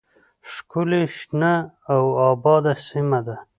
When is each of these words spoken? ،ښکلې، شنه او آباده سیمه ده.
،ښکلې، 0.51 1.03
شنه 1.17 1.53
او 1.93 2.03
آباده 2.31 2.73
سیمه 2.87 3.19
ده. 3.27 3.35